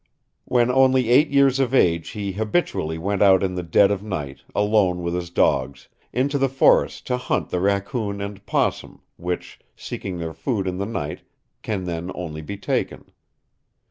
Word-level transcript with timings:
"When 0.45 0.71
only 0.71 1.09
eight 1.09 1.29
years 1.29 1.59
of 1.59 1.75
age 1.75 2.09
he 2.17 2.31
habitually 2.31 2.97
went 2.97 3.21
out 3.21 3.43
in 3.43 3.53
the 3.53 3.61
dead 3.61 3.91
of 3.91 4.01
night, 4.01 4.39
alone 4.55 5.03
with 5.03 5.13
his 5.13 5.29
dogs, 5.29 5.89
into 6.11 6.39
the 6.39 6.49
forest 6.49 7.05
to 7.05 7.17
hunt 7.17 7.49
the 7.51 7.59
raccoon 7.59 8.19
and 8.19 8.37
opossum, 8.37 9.03
which, 9.17 9.59
seeking 9.75 10.17
their 10.17 10.33
food 10.33 10.65
in 10.65 10.77
the 10.79 10.87
night, 10.87 11.21
can 11.61 11.83
then 11.83 12.09
only 12.15 12.41
be 12.41 12.57
taken. 12.57 13.11